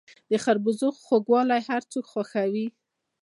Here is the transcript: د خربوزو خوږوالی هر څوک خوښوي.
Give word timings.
د 0.29 0.31
خربوزو 0.43 0.87
خوږوالی 1.03 1.61
هر 1.69 1.81
څوک 1.91 2.05
خوښوي. 2.13 2.67